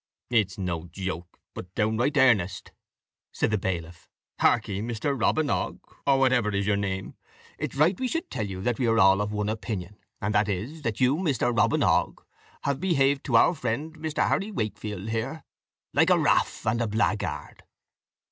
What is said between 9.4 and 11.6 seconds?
opinion, and that is, that you, Mr.